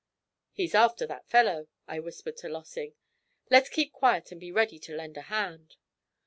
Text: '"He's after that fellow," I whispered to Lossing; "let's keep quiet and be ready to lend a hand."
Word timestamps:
'"He's 0.53 0.73
after 0.73 1.05
that 1.05 1.27
fellow," 1.29 1.67
I 1.87 1.99
whispered 1.99 2.35
to 2.37 2.49
Lossing; 2.49 2.95
"let's 3.51 3.69
keep 3.69 3.93
quiet 3.93 4.31
and 4.31 4.41
be 4.41 4.51
ready 4.51 4.79
to 4.79 4.95
lend 4.95 5.15
a 5.15 5.21
hand." 5.29 5.75